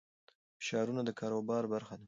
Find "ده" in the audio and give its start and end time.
1.97-1.99